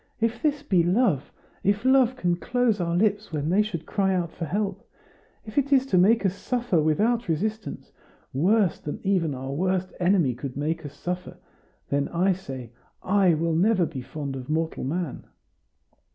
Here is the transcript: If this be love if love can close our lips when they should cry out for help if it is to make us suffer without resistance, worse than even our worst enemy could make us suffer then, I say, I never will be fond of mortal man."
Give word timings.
If 0.19 0.41
this 0.41 0.63
be 0.63 0.81
love 0.81 1.31
if 1.63 1.85
love 1.85 2.15
can 2.15 2.35
close 2.35 2.81
our 2.81 2.95
lips 2.95 3.31
when 3.31 3.51
they 3.51 3.61
should 3.61 3.85
cry 3.85 4.15
out 4.15 4.31
for 4.31 4.45
help 4.45 4.83
if 5.45 5.59
it 5.59 5.71
is 5.71 5.85
to 5.85 5.97
make 5.99 6.25
us 6.25 6.33
suffer 6.33 6.81
without 6.81 7.27
resistance, 7.29 7.91
worse 8.33 8.79
than 8.79 8.99
even 9.03 9.35
our 9.35 9.51
worst 9.51 9.93
enemy 9.99 10.33
could 10.33 10.57
make 10.57 10.83
us 10.87 10.95
suffer 10.95 11.37
then, 11.89 12.07
I 12.07 12.33
say, 12.33 12.71
I 13.03 13.29
never 13.35 13.43
will 13.43 13.85
be 13.93 14.01
fond 14.01 14.35
of 14.35 14.49
mortal 14.49 14.83
man." 14.83 15.27